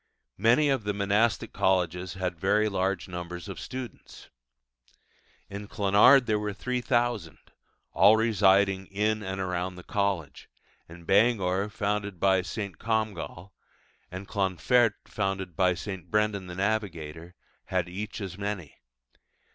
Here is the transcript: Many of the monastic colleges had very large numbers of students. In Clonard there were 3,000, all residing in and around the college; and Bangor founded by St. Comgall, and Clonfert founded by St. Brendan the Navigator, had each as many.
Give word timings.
Many 0.39 0.67
of 0.69 0.83
the 0.83 0.95
monastic 0.95 1.53
colleges 1.53 2.15
had 2.15 2.39
very 2.39 2.67
large 2.67 3.07
numbers 3.07 3.47
of 3.47 3.59
students. 3.59 4.29
In 5.47 5.67
Clonard 5.67 6.25
there 6.25 6.39
were 6.39 6.53
3,000, 6.53 7.37
all 7.91 8.17
residing 8.17 8.87
in 8.87 9.21
and 9.21 9.39
around 9.39 9.75
the 9.75 9.83
college; 9.83 10.49
and 10.89 11.05
Bangor 11.05 11.69
founded 11.69 12.19
by 12.19 12.41
St. 12.41 12.79
Comgall, 12.79 13.53
and 14.09 14.27
Clonfert 14.27 14.95
founded 15.05 15.55
by 15.55 15.75
St. 15.75 16.09
Brendan 16.09 16.47
the 16.47 16.55
Navigator, 16.55 17.35
had 17.65 17.87
each 17.87 18.21
as 18.21 18.39
many. 18.39 18.77